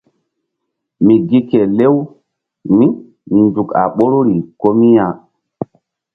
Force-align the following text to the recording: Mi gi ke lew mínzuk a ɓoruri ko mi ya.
Mi 1.05 1.15
gi 1.29 1.39
ke 1.49 1.59
lew 1.77 1.95
mínzuk 3.35 3.69
a 3.81 3.83
ɓoruri 3.95 4.35
ko 4.59 4.67
mi 4.79 4.87
ya. 4.95 5.07